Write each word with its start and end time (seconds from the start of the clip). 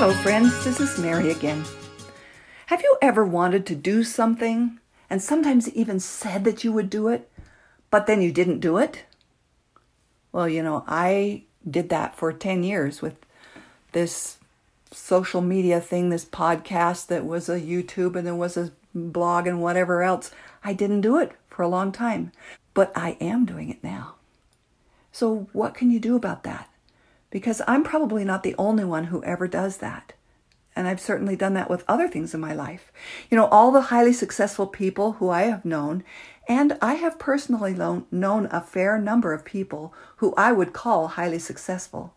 Hello, 0.00 0.14
friends. 0.14 0.64
This 0.64 0.80
is 0.80 0.98
Mary 0.98 1.30
again. 1.30 1.62
Have 2.68 2.80
you 2.80 2.96
ever 3.02 3.22
wanted 3.22 3.66
to 3.66 3.74
do 3.74 4.02
something 4.02 4.78
and 5.10 5.20
sometimes 5.20 5.68
even 5.74 6.00
said 6.00 6.44
that 6.44 6.64
you 6.64 6.72
would 6.72 6.88
do 6.88 7.08
it, 7.08 7.30
but 7.90 8.06
then 8.06 8.22
you 8.22 8.32
didn't 8.32 8.60
do 8.60 8.78
it? 8.78 9.04
Well, 10.32 10.48
you 10.48 10.62
know, 10.62 10.84
I 10.88 11.42
did 11.70 11.90
that 11.90 12.16
for 12.16 12.32
10 12.32 12.62
years 12.62 13.02
with 13.02 13.14
this 13.92 14.38
social 14.90 15.42
media 15.42 15.82
thing, 15.82 16.08
this 16.08 16.24
podcast 16.24 17.08
that 17.08 17.26
was 17.26 17.50
a 17.50 17.60
YouTube 17.60 18.16
and 18.16 18.26
there 18.26 18.34
was 18.34 18.56
a 18.56 18.72
blog 18.94 19.46
and 19.46 19.60
whatever 19.60 20.02
else. 20.02 20.30
I 20.64 20.72
didn't 20.72 21.02
do 21.02 21.18
it 21.18 21.32
for 21.50 21.62
a 21.62 21.68
long 21.68 21.92
time, 21.92 22.32
but 22.72 22.90
I 22.96 23.18
am 23.20 23.44
doing 23.44 23.68
it 23.68 23.84
now. 23.84 24.14
So, 25.12 25.48
what 25.52 25.74
can 25.74 25.90
you 25.90 26.00
do 26.00 26.16
about 26.16 26.42
that? 26.44 26.69
Because 27.30 27.62
I'm 27.66 27.84
probably 27.84 28.24
not 28.24 28.42
the 28.42 28.54
only 28.58 28.84
one 28.84 29.04
who 29.04 29.22
ever 29.24 29.46
does 29.46 29.78
that. 29.78 30.12
And 30.76 30.86
I've 30.86 31.00
certainly 31.00 31.36
done 31.36 31.54
that 31.54 31.70
with 31.70 31.84
other 31.88 32.08
things 32.08 32.32
in 32.34 32.40
my 32.40 32.54
life. 32.54 32.92
You 33.30 33.36
know, 33.36 33.46
all 33.46 33.70
the 33.70 33.82
highly 33.82 34.12
successful 34.12 34.66
people 34.66 35.12
who 35.12 35.28
I 35.28 35.42
have 35.42 35.64
known, 35.64 36.04
and 36.48 36.76
I 36.80 36.94
have 36.94 37.18
personally 37.18 37.74
known, 37.74 38.48
a 38.50 38.60
fair 38.60 38.98
number 38.98 39.32
of 39.32 39.44
people 39.44 39.92
who 40.16 40.34
I 40.36 40.52
would 40.52 40.72
call 40.72 41.08
highly 41.08 41.38
successful. 41.38 42.14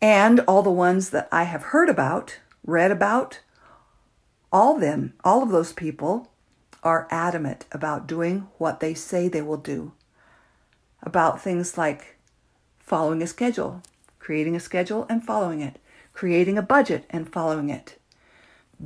And 0.00 0.40
all 0.40 0.62
the 0.62 0.70
ones 0.70 1.10
that 1.10 1.28
I 1.32 1.44
have 1.44 1.62
heard 1.64 1.88
about, 1.88 2.38
read 2.64 2.90
about, 2.90 3.40
all 4.52 4.78
them, 4.78 5.14
all 5.24 5.42
of 5.42 5.50
those 5.50 5.72
people 5.72 6.30
are 6.82 7.08
adamant 7.10 7.64
about 7.72 8.06
doing 8.06 8.48
what 8.58 8.80
they 8.80 8.94
say 8.94 9.28
they 9.28 9.42
will 9.42 9.56
do. 9.56 9.92
About 11.02 11.40
things 11.40 11.76
like 11.76 12.13
following 12.84 13.22
a 13.22 13.26
schedule, 13.26 13.82
creating 14.18 14.54
a 14.54 14.60
schedule 14.60 15.06
and 15.08 15.24
following 15.24 15.60
it, 15.60 15.78
creating 16.12 16.58
a 16.58 16.62
budget 16.62 17.04
and 17.10 17.32
following 17.32 17.70
it, 17.70 17.98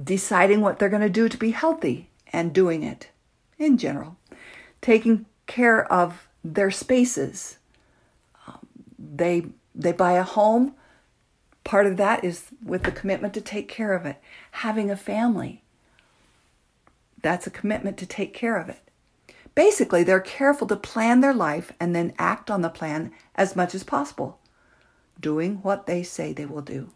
deciding 0.05 0.61
what 0.61 0.79
they're 0.79 0.89
going 0.89 1.03
to 1.03 1.09
do 1.09 1.29
to 1.29 1.37
be 1.37 1.51
healthy 1.51 2.09
and 2.33 2.53
doing 2.53 2.83
it 2.83 3.09
in 3.59 3.77
general, 3.77 4.17
taking 4.81 5.27
care 5.47 5.91
of 5.93 6.29
their 6.45 6.71
spaces. 6.71 7.59
Um, 8.47 8.67
they 8.99 9.47
they 9.75 9.93
buy 9.93 10.13
a 10.13 10.23
home. 10.23 10.75
Part 11.65 11.87
of 11.87 11.97
that 11.99 12.25
is 12.25 12.47
with 12.65 12.85
the 12.85 12.93
commitment 12.93 13.35
to 13.35 13.41
take 13.41 13.69
care 13.69 13.93
of 13.95 14.07
it. 14.07 14.21
Having 14.53 14.91
a 14.91 14.97
family. 14.97 15.63
That's 17.21 17.47
a 17.47 17.51
commitment 17.51 17.99
to 17.99 18.07
take 18.07 18.33
care 18.33 18.57
of 18.57 18.69
it. 18.69 18.88
Basically, 19.55 20.03
they're 20.05 20.21
careful 20.21 20.67
to 20.69 20.77
plan 20.77 21.21
their 21.21 21.35
life 21.35 21.73
and 21.81 21.95
then 21.95 22.15
act 22.19 22.51
on 22.51 22.63
the 22.63 22.69
plan 22.69 23.13
as 23.35 23.57
much 23.57 23.75
as 23.75 23.83
possible, 23.85 24.39
doing 25.21 25.57
what 25.63 25.87
they 25.87 26.03
say 26.03 26.33
they 26.33 26.47
will 26.47 26.63
do. 26.63 26.91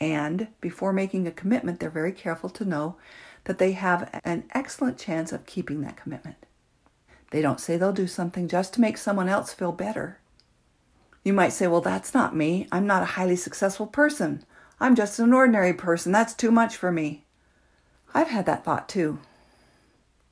And 0.00 0.48
before 0.60 0.92
making 0.92 1.26
a 1.26 1.32
commitment, 1.32 1.80
they're 1.80 1.90
very 1.90 2.12
careful 2.12 2.50
to 2.50 2.64
know 2.64 2.96
that 3.44 3.58
they 3.58 3.72
have 3.72 4.20
an 4.24 4.44
excellent 4.54 4.98
chance 4.98 5.32
of 5.32 5.46
keeping 5.46 5.80
that 5.82 5.96
commitment. 5.96 6.36
They 7.30 7.42
don't 7.42 7.60
say 7.60 7.76
they'll 7.76 7.92
do 7.92 8.06
something 8.06 8.48
just 8.48 8.74
to 8.74 8.80
make 8.80 8.98
someone 8.98 9.28
else 9.28 9.52
feel 9.52 9.72
better. 9.72 10.18
You 11.24 11.32
might 11.32 11.52
say, 11.52 11.66
well, 11.66 11.80
that's 11.80 12.14
not 12.14 12.36
me. 12.36 12.68
I'm 12.70 12.86
not 12.86 13.02
a 13.02 13.06
highly 13.16 13.36
successful 13.36 13.86
person. 13.86 14.44
I'm 14.78 14.94
just 14.94 15.18
an 15.18 15.32
ordinary 15.32 15.72
person. 15.72 16.12
That's 16.12 16.34
too 16.34 16.50
much 16.50 16.76
for 16.76 16.92
me. 16.92 17.24
I've 18.14 18.28
had 18.28 18.46
that 18.46 18.64
thought 18.64 18.88
too. 18.88 19.18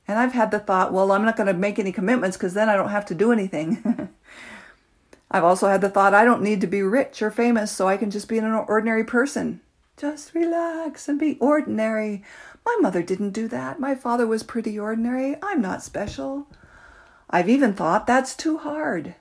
And 0.07 0.19
I've 0.19 0.33
had 0.33 0.51
the 0.51 0.59
thought, 0.59 0.93
well, 0.93 1.11
I'm 1.11 1.25
not 1.25 1.35
going 1.35 1.47
to 1.47 1.53
make 1.53 1.79
any 1.79 1.91
commitments 1.91 2.37
because 2.37 2.53
then 2.53 2.69
I 2.69 2.75
don't 2.75 2.89
have 2.89 3.05
to 3.07 3.15
do 3.15 3.31
anything. 3.31 4.09
I've 5.31 5.43
also 5.43 5.67
had 5.67 5.81
the 5.81 5.89
thought, 5.89 6.13
I 6.13 6.23
don't 6.23 6.43
need 6.43 6.61
to 6.61 6.67
be 6.67 6.83
rich 6.83 7.21
or 7.21 7.31
famous 7.31 7.71
so 7.71 7.87
I 7.87 7.97
can 7.97 8.11
just 8.11 8.29
be 8.29 8.37
an 8.37 8.45
ordinary 8.45 9.03
person. 9.03 9.61
Just 9.97 10.35
relax 10.35 11.07
and 11.07 11.19
be 11.19 11.37
ordinary. 11.39 12.23
My 12.65 12.77
mother 12.81 13.01
didn't 13.01 13.31
do 13.31 13.47
that. 13.47 13.79
My 13.79 13.95
father 13.95 14.27
was 14.27 14.43
pretty 14.43 14.77
ordinary. 14.77 15.37
I'm 15.41 15.61
not 15.61 15.83
special. 15.83 16.47
I've 17.29 17.49
even 17.49 17.73
thought 17.73 18.05
that's 18.05 18.35
too 18.35 18.59
hard. 18.59 19.15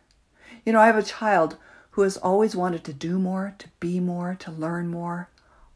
You 0.65 0.73
know, 0.73 0.81
I 0.81 0.87
have 0.87 0.97
a 0.97 1.03
child 1.03 1.57
who 1.93 2.03
has 2.03 2.17
always 2.17 2.57
wanted 2.57 2.85
to 2.85 2.93
do 2.93 3.19
more, 3.19 3.55
to 3.59 3.69
be 3.81 4.01
more, 4.01 4.37
to 4.41 4.51
learn 4.51 4.89
more, 4.89 5.31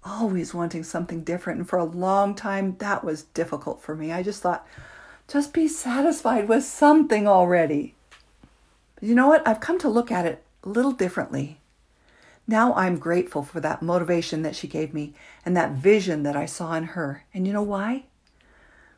always 0.04 0.52
wanting 0.52 0.82
something 0.82 1.22
different. 1.22 1.60
And 1.60 1.68
for 1.68 1.78
a 1.78 1.84
long 1.84 2.34
time, 2.34 2.76
that 2.78 3.04
was 3.04 3.22
difficult 3.22 3.80
for 3.82 3.94
me. 3.94 4.12
I 4.12 4.22
just 4.22 4.42
thought, 4.42 4.66
just 5.28 5.52
be 5.52 5.68
satisfied 5.68 6.48
with 6.48 6.64
something 6.64 7.28
already. 7.28 7.94
You 9.00 9.14
know 9.14 9.28
what? 9.28 9.46
I've 9.46 9.60
come 9.60 9.78
to 9.80 9.88
look 9.88 10.10
at 10.10 10.26
it 10.26 10.42
a 10.64 10.68
little 10.68 10.92
differently. 10.92 11.60
Now 12.46 12.72
I'm 12.74 12.98
grateful 12.98 13.42
for 13.42 13.60
that 13.60 13.82
motivation 13.82 14.42
that 14.42 14.56
she 14.56 14.66
gave 14.66 14.94
me 14.94 15.12
and 15.44 15.54
that 15.54 15.72
vision 15.72 16.22
that 16.22 16.34
I 16.34 16.46
saw 16.46 16.72
in 16.74 16.84
her. 16.84 17.24
And 17.34 17.46
you 17.46 17.52
know 17.52 17.62
why? 17.62 18.04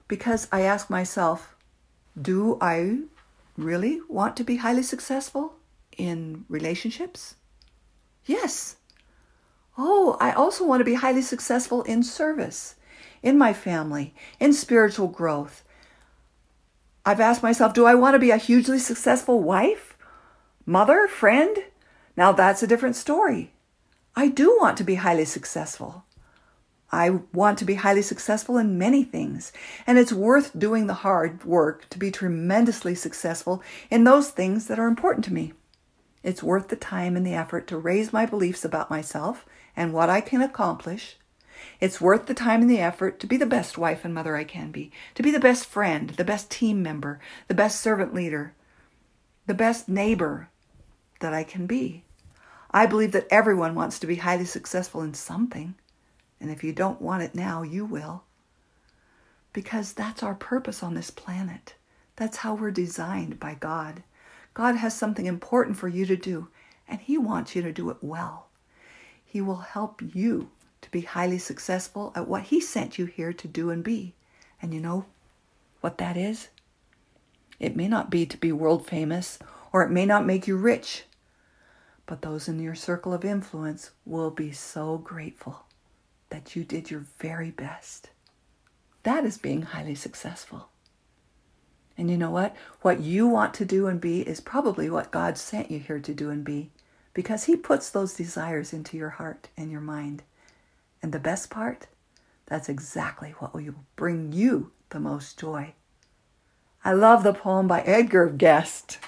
Because 0.06 0.46
I 0.52 0.62
ask 0.62 0.88
myself, 0.88 1.56
do 2.20 2.56
I 2.60 3.00
really 3.56 4.00
want 4.08 4.36
to 4.36 4.44
be 4.44 4.56
highly 4.56 4.84
successful 4.84 5.54
in 5.98 6.44
relationships? 6.48 7.34
Yes. 8.24 8.76
Oh, 9.76 10.16
I 10.20 10.32
also 10.32 10.64
want 10.64 10.80
to 10.80 10.84
be 10.84 10.94
highly 10.94 11.22
successful 11.22 11.82
in 11.82 12.04
service, 12.04 12.76
in 13.22 13.36
my 13.36 13.52
family, 13.52 14.14
in 14.38 14.52
spiritual 14.52 15.08
growth, 15.08 15.64
I've 17.04 17.20
asked 17.20 17.42
myself, 17.42 17.72
do 17.72 17.86
I 17.86 17.94
want 17.94 18.14
to 18.14 18.18
be 18.18 18.30
a 18.30 18.36
hugely 18.36 18.78
successful 18.78 19.40
wife, 19.40 19.96
mother, 20.66 21.08
friend? 21.08 21.56
Now 22.16 22.32
that's 22.32 22.62
a 22.62 22.66
different 22.66 22.96
story. 22.96 23.52
I 24.14 24.28
do 24.28 24.56
want 24.60 24.76
to 24.78 24.84
be 24.84 24.96
highly 24.96 25.24
successful. 25.24 26.04
I 26.92 27.20
want 27.32 27.56
to 27.58 27.64
be 27.64 27.74
highly 27.74 28.02
successful 28.02 28.58
in 28.58 28.76
many 28.76 29.04
things, 29.04 29.52
and 29.86 29.96
it's 29.96 30.12
worth 30.12 30.58
doing 30.58 30.88
the 30.88 30.94
hard 30.94 31.44
work 31.44 31.88
to 31.90 31.98
be 31.98 32.10
tremendously 32.10 32.96
successful 32.96 33.62
in 33.90 34.02
those 34.02 34.30
things 34.30 34.66
that 34.66 34.78
are 34.78 34.88
important 34.88 35.24
to 35.26 35.32
me. 35.32 35.52
It's 36.22 36.42
worth 36.42 36.68
the 36.68 36.76
time 36.76 37.16
and 37.16 37.24
the 37.24 37.34
effort 37.34 37.66
to 37.68 37.78
raise 37.78 38.12
my 38.12 38.26
beliefs 38.26 38.64
about 38.64 38.90
myself 38.90 39.46
and 39.76 39.92
what 39.92 40.10
I 40.10 40.20
can 40.20 40.42
accomplish 40.42 41.16
it's 41.80 42.00
worth 42.00 42.26
the 42.26 42.34
time 42.34 42.62
and 42.62 42.70
the 42.70 42.80
effort 42.80 43.20
to 43.20 43.26
be 43.26 43.36
the 43.36 43.46
best 43.46 43.78
wife 43.78 44.04
and 44.04 44.14
mother 44.14 44.36
I 44.36 44.44
can 44.44 44.70
be, 44.70 44.90
to 45.14 45.22
be 45.22 45.30
the 45.30 45.40
best 45.40 45.66
friend, 45.66 46.10
the 46.10 46.24
best 46.24 46.50
team 46.50 46.82
member, 46.82 47.20
the 47.48 47.54
best 47.54 47.80
servant 47.80 48.14
leader, 48.14 48.54
the 49.46 49.54
best 49.54 49.88
neighbor 49.88 50.48
that 51.20 51.34
I 51.34 51.44
can 51.44 51.66
be. 51.66 52.04
I 52.70 52.86
believe 52.86 53.12
that 53.12 53.26
everyone 53.30 53.74
wants 53.74 53.98
to 53.98 54.06
be 54.06 54.16
highly 54.16 54.44
successful 54.44 55.02
in 55.02 55.14
something. 55.14 55.74
And 56.40 56.50
if 56.50 56.62
you 56.62 56.72
don't 56.72 57.02
want 57.02 57.22
it 57.22 57.34
now, 57.34 57.62
you 57.62 57.84
will. 57.84 58.22
Because 59.52 59.92
that's 59.92 60.22
our 60.22 60.34
purpose 60.34 60.82
on 60.82 60.94
this 60.94 61.10
planet. 61.10 61.74
That's 62.16 62.38
how 62.38 62.54
we're 62.54 62.70
designed 62.70 63.40
by 63.40 63.54
God. 63.54 64.02
God 64.54 64.76
has 64.76 64.94
something 64.94 65.26
important 65.26 65.76
for 65.76 65.88
you 65.88 66.06
to 66.06 66.16
do, 66.16 66.48
and 66.88 67.00
He 67.00 67.18
wants 67.18 67.56
you 67.56 67.62
to 67.62 67.72
do 67.72 67.90
it 67.90 67.98
well. 68.00 68.48
He 69.24 69.40
will 69.40 69.56
help 69.56 70.00
you 70.14 70.50
to 70.82 70.90
be 70.90 71.02
highly 71.02 71.38
successful 71.38 72.12
at 72.14 72.28
what 72.28 72.44
He 72.44 72.60
sent 72.60 72.98
you 72.98 73.06
here 73.06 73.32
to 73.32 73.48
do 73.48 73.70
and 73.70 73.84
be. 73.84 74.14
And 74.62 74.74
you 74.74 74.80
know 74.80 75.06
what 75.80 75.98
that 75.98 76.16
is? 76.16 76.48
It 77.58 77.76
may 77.76 77.88
not 77.88 78.10
be 78.10 78.26
to 78.26 78.36
be 78.36 78.52
world 78.52 78.86
famous, 78.86 79.38
or 79.72 79.82
it 79.82 79.90
may 79.90 80.06
not 80.06 80.26
make 80.26 80.46
you 80.46 80.56
rich, 80.56 81.04
but 82.06 82.22
those 82.22 82.48
in 82.48 82.58
your 82.58 82.74
circle 82.74 83.12
of 83.12 83.24
influence 83.24 83.90
will 84.04 84.30
be 84.30 84.50
so 84.52 84.98
grateful 84.98 85.64
that 86.30 86.56
you 86.56 86.64
did 86.64 86.90
your 86.90 87.04
very 87.18 87.50
best. 87.50 88.10
That 89.02 89.24
is 89.24 89.38
being 89.38 89.62
highly 89.62 89.94
successful. 89.94 90.68
And 91.96 92.10
you 92.10 92.16
know 92.16 92.30
what? 92.30 92.56
What 92.80 93.00
you 93.00 93.26
want 93.26 93.52
to 93.54 93.64
do 93.64 93.86
and 93.86 94.00
be 94.00 94.22
is 94.22 94.40
probably 94.40 94.88
what 94.88 95.10
God 95.10 95.36
sent 95.36 95.70
you 95.70 95.78
here 95.78 96.00
to 96.00 96.14
do 96.14 96.30
and 96.30 96.42
be 96.42 96.70
because 97.12 97.44
He 97.44 97.56
puts 97.56 97.90
those 97.90 98.14
desires 98.14 98.72
into 98.72 98.96
your 98.96 99.10
heart 99.10 99.48
and 99.56 99.70
your 99.70 99.80
mind. 99.80 100.22
And 101.02 101.12
the 101.12 101.18
best 101.18 101.50
part, 101.50 101.86
that's 102.46 102.68
exactly 102.68 103.34
what 103.38 103.54
will 103.54 103.74
bring 103.96 104.32
you 104.32 104.72
the 104.90 105.00
most 105.00 105.38
joy. 105.38 105.74
I 106.84 106.92
love 106.92 107.22
the 107.22 107.34
poem 107.34 107.68
by 107.68 107.80
Edgar 107.82 108.28
Guest. 108.28 108.98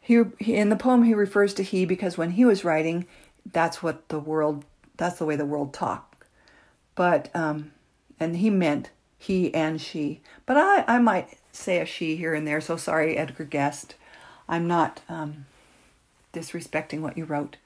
He, 0.00 0.22
he, 0.38 0.54
in 0.54 0.68
the 0.68 0.76
poem 0.76 1.02
he 1.02 1.14
refers 1.14 1.52
to 1.54 1.62
he 1.62 1.84
because 1.84 2.16
when 2.16 2.32
he 2.32 2.44
was 2.44 2.64
writing, 2.64 3.06
that's 3.52 3.82
what 3.82 4.08
the 4.08 4.20
world, 4.20 4.64
that's 4.96 5.18
the 5.18 5.24
way 5.24 5.36
the 5.36 5.44
world 5.44 5.74
talked. 5.74 6.24
But 6.94 7.28
um, 7.34 7.72
and 8.18 8.36
he 8.36 8.50
meant 8.50 8.90
he 9.18 9.52
and 9.52 9.80
she. 9.80 10.22
But 10.46 10.56
I, 10.56 10.84
I 10.86 10.98
might 10.98 11.38
say 11.52 11.80
a 11.80 11.86
she 11.86 12.16
here 12.16 12.34
and 12.34 12.46
there. 12.46 12.60
So 12.60 12.76
sorry, 12.76 13.16
Edgar 13.16 13.44
Guest. 13.44 13.94
I'm 14.48 14.66
not 14.66 15.00
um, 15.08 15.46
disrespecting 16.32 17.00
what 17.00 17.18
you 17.18 17.24
wrote. 17.24 17.56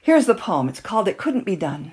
Here's 0.00 0.26
the 0.26 0.34
poem. 0.34 0.68
It's 0.68 0.80
called 0.80 1.08
"It 1.08 1.18
Couldn't 1.18 1.44
Be 1.44 1.56
Done." 1.56 1.92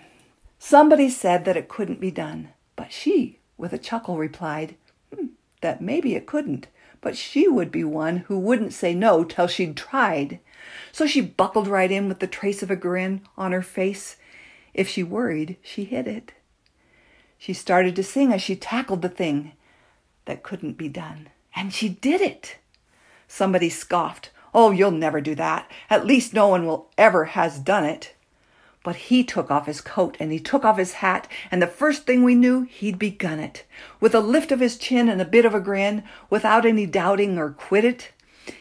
Somebody 0.67 1.11
said 1.11 1.45
that 1.45 1.55
it 1.55 1.69
couldn't 1.69 1.99
be 1.99 2.09
done, 2.09 2.49
but 2.75 2.91
she, 2.91 3.37
with 3.55 3.71
a 3.71 3.77
chuckle, 3.77 4.17
replied, 4.17 4.73
hmm, 5.13 5.27
that 5.61 5.79
maybe 5.79 6.15
it 6.15 6.25
couldn't, 6.25 6.69
but 7.01 7.15
she 7.15 7.47
would 7.47 7.71
be 7.71 7.83
one 7.83 8.17
who 8.25 8.39
wouldn't 8.39 8.73
say 8.73 8.95
no 8.95 9.23
till 9.23 9.45
she'd 9.45 9.77
tried. 9.77 10.39
So 10.91 11.05
she 11.05 11.21
buckled 11.21 11.67
right 11.67 11.91
in 11.91 12.07
with 12.07 12.17
the 12.17 12.25
trace 12.25 12.63
of 12.63 12.71
a 12.71 12.75
grin 12.75 13.21
on 13.37 13.51
her 13.51 13.61
face. 13.61 14.15
If 14.73 14.89
she 14.89 15.03
worried, 15.03 15.57
she 15.61 15.83
hid 15.83 16.07
it. 16.07 16.31
She 17.37 17.53
started 17.53 17.95
to 17.97 18.03
sing 18.03 18.33
as 18.33 18.41
she 18.41 18.55
tackled 18.55 19.03
the 19.03 19.07
thing 19.07 19.51
that 20.25 20.41
couldn't 20.41 20.79
be 20.79 20.89
done. 20.89 21.29
And 21.55 21.71
she 21.71 21.89
did 21.89 22.21
it. 22.21 22.57
Somebody 23.27 23.69
scoffed. 23.69 24.31
Oh, 24.51 24.71
you'll 24.71 24.89
never 24.89 25.21
do 25.21 25.35
that. 25.35 25.69
At 25.91 26.07
least 26.07 26.33
no 26.33 26.47
one 26.47 26.65
will 26.65 26.89
ever 26.97 27.25
has 27.25 27.59
done 27.59 27.85
it. 27.85 28.14
But 28.85 28.97
he 28.97 29.23
took 29.23 29.49
off 29.49 29.65
his 29.65 29.81
coat 29.81 30.15
and 30.19 30.31
he 30.31 30.39
took 30.39 30.63
off 30.63 30.77
his 30.77 30.93
hat, 30.93 31.27
and 31.49 31.59
the 31.59 31.65
first 31.65 32.05
thing 32.05 32.21
we 32.21 32.35
knew, 32.35 32.61
he'd 32.69 32.99
begun 32.99 33.39
it. 33.39 33.65
With 33.99 34.13
a 34.13 34.19
lift 34.19 34.51
of 34.51 34.59
his 34.59 34.77
chin 34.77 35.09
and 35.09 35.19
a 35.19 35.25
bit 35.25 35.43
of 35.43 35.55
a 35.55 35.59
grin, 35.59 36.03
without 36.29 36.67
any 36.67 36.85
doubting 36.85 37.39
or 37.39 37.49
quit 37.49 37.83
it, 37.83 38.11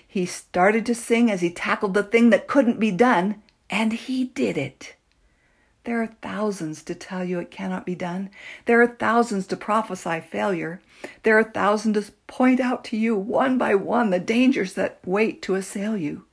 he 0.08 0.24
started 0.24 0.86
to 0.86 0.94
sing 0.94 1.30
as 1.30 1.42
he 1.42 1.50
tackled 1.50 1.92
the 1.92 2.02
thing 2.02 2.30
that 2.30 2.48
couldn't 2.48 2.80
be 2.80 2.90
done, 2.90 3.42
and 3.68 3.92
he 3.92 4.24
did 4.24 4.56
it. 4.56 4.94
There 5.84 6.00
are 6.00 6.16
thousands 6.22 6.82
to 6.84 6.94
tell 6.94 7.22
you 7.22 7.38
it 7.38 7.50
cannot 7.50 7.84
be 7.84 7.94
done. 7.94 8.30
There 8.64 8.80
are 8.80 8.86
thousands 8.86 9.46
to 9.48 9.58
prophesy 9.58 10.20
failure. 10.20 10.80
There 11.22 11.38
are 11.38 11.44
thousands 11.44 12.06
to 12.06 12.12
point 12.28 12.60
out 12.60 12.82
to 12.84 12.96
you 12.96 13.14
one 13.14 13.58
by 13.58 13.74
one 13.74 14.08
the 14.08 14.20
dangers 14.20 14.72
that 14.72 15.00
wait 15.04 15.42
to 15.42 15.54
assail 15.54 15.98
you. 15.98 16.24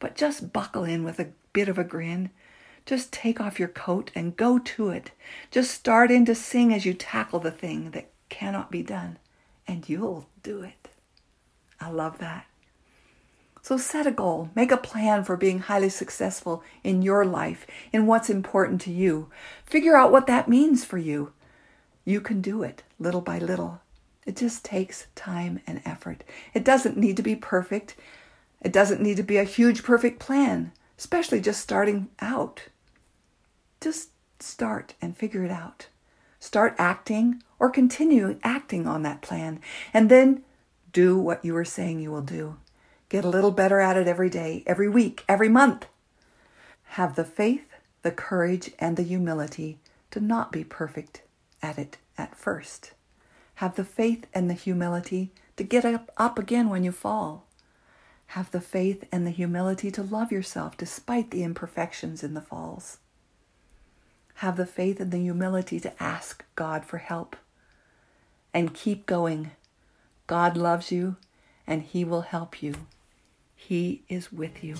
But 0.00 0.16
just 0.16 0.52
buckle 0.52 0.84
in 0.84 1.02
with 1.02 1.18
a 1.18 1.30
bit 1.54 1.70
of 1.70 1.78
a 1.78 1.84
grin 1.84 2.28
just 2.84 3.12
take 3.12 3.40
off 3.40 3.58
your 3.58 3.68
coat 3.68 4.10
and 4.14 4.36
go 4.36 4.58
to 4.58 4.90
it. 4.90 5.12
Just 5.50 5.70
start 5.70 6.10
in 6.10 6.24
to 6.26 6.34
sing 6.34 6.72
as 6.72 6.84
you 6.84 6.94
tackle 6.94 7.38
the 7.38 7.50
thing 7.50 7.90
that 7.92 8.10
cannot 8.28 8.70
be 8.70 8.82
done, 8.82 9.18
and 9.66 9.88
you'll 9.88 10.28
do 10.42 10.62
it. 10.62 10.88
I 11.80 11.90
love 11.90 12.18
that. 12.18 12.46
So 13.62 13.76
set 13.76 14.08
a 14.08 14.10
goal, 14.10 14.50
make 14.56 14.72
a 14.72 14.76
plan 14.76 15.22
for 15.22 15.36
being 15.36 15.60
highly 15.60 15.88
successful 15.88 16.64
in 16.82 17.02
your 17.02 17.24
life, 17.24 17.64
in 17.92 18.06
what's 18.06 18.28
important 18.28 18.80
to 18.82 18.90
you. 18.90 19.28
Figure 19.64 19.96
out 19.96 20.10
what 20.10 20.26
that 20.26 20.48
means 20.48 20.84
for 20.84 20.98
you. 20.98 21.32
You 22.04 22.20
can 22.20 22.40
do 22.40 22.64
it 22.64 22.82
little 22.98 23.20
by 23.20 23.38
little. 23.38 23.80
It 24.26 24.36
just 24.36 24.64
takes 24.64 25.06
time 25.14 25.60
and 25.66 25.80
effort. 25.84 26.24
It 26.54 26.64
doesn't 26.64 26.96
need 26.96 27.16
to 27.16 27.22
be 27.22 27.36
perfect. 27.36 27.94
It 28.60 28.72
doesn't 28.72 29.00
need 29.00 29.16
to 29.16 29.22
be 29.22 29.36
a 29.36 29.44
huge, 29.44 29.84
perfect 29.84 30.18
plan, 30.18 30.72
especially 31.02 31.40
just 31.40 31.60
starting 31.60 32.08
out. 32.20 32.68
Just 33.80 34.10
start 34.38 34.94
and 35.02 35.16
figure 35.16 35.44
it 35.44 35.50
out. 35.50 35.88
Start 36.38 36.76
acting 36.78 37.42
or 37.58 37.70
continue 37.70 38.38
acting 38.44 38.86
on 38.86 39.02
that 39.02 39.20
plan. 39.20 39.60
And 39.92 40.08
then 40.08 40.44
do 40.92 41.18
what 41.18 41.44
you 41.44 41.56
are 41.56 41.64
saying 41.64 41.98
you 41.98 42.12
will 42.12 42.22
do. 42.22 42.56
Get 43.08 43.24
a 43.24 43.28
little 43.28 43.50
better 43.50 43.80
at 43.80 43.96
it 43.96 44.06
every 44.06 44.30
day, 44.30 44.62
every 44.64 44.88
week, 44.88 45.24
every 45.28 45.48
month. 45.48 45.86
Have 46.84 47.16
the 47.16 47.24
faith, 47.24 47.66
the 48.02 48.12
courage, 48.12 48.70
and 48.78 48.96
the 48.96 49.02
humility 49.02 49.80
to 50.12 50.20
not 50.20 50.52
be 50.52 50.62
perfect 50.62 51.22
at 51.60 51.78
it 51.78 51.98
at 52.16 52.36
first. 52.36 52.92
Have 53.56 53.74
the 53.74 53.84
faith 53.84 54.26
and 54.32 54.48
the 54.48 54.54
humility 54.54 55.32
to 55.56 55.64
get 55.64 55.84
up, 55.84 56.12
up 56.16 56.38
again 56.38 56.68
when 56.68 56.84
you 56.84 56.92
fall. 56.92 57.48
Have 58.32 58.50
the 58.50 58.62
faith 58.62 59.04
and 59.12 59.26
the 59.26 59.30
humility 59.30 59.90
to 59.90 60.02
love 60.02 60.32
yourself 60.32 60.78
despite 60.78 61.30
the 61.30 61.42
imperfections 61.42 62.24
and 62.24 62.34
the 62.34 62.40
falls. 62.40 62.96
Have 64.36 64.56
the 64.56 64.64
faith 64.64 65.00
and 65.00 65.12
the 65.12 65.18
humility 65.18 65.78
to 65.80 66.02
ask 66.02 66.42
God 66.56 66.86
for 66.86 66.96
help 66.96 67.36
and 68.54 68.72
keep 68.72 69.04
going. 69.04 69.50
God 70.26 70.56
loves 70.56 70.90
you 70.90 71.16
and 71.66 71.82
He 71.82 72.06
will 72.06 72.22
help 72.22 72.62
you. 72.62 72.74
He 73.54 74.02
is 74.08 74.32
with 74.32 74.64
you. 74.64 74.76